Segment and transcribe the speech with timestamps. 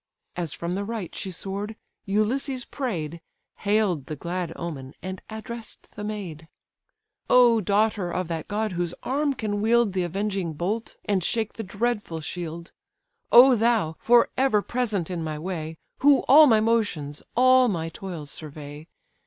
[0.35, 3.21] As from the right she soar'd, Ulysses pray'd,
[3.57, 6.47] Hail'd the glad omen, and address'd the maid:
[7.29, 11.67] "O daughter of that god whose arm can wield The avenging bolt, and shake the
[11.71, 12.71] saber shield!
[13.31, 13.95] O thou!
[13.99, 18.87] for ever present in my way, Who all my motions, all my toils survey!